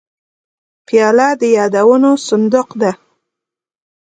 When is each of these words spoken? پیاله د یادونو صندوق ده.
پیاله 0.87 1.29
د 1.39 1.41
یادونو 1.57 2.11
صندوق 2.27 2.69
ده. 2.81 2.91